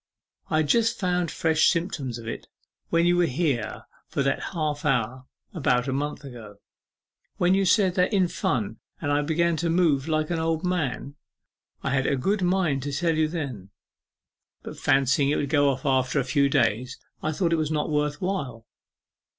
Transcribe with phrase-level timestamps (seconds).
[0.49, 2.47] I had just found fresh symptoms of it
[2.89, 6.55] when you were here for that half hour about a month ago
[7.37, 11.17] when you said in fun that I began to move like an old man.
[11.83, 13.69] I had a good mind to tell you then,
[14.63, 17.91] but fancying it would go off in a few days, I thought it was not
[17.91, 18.65] worth while.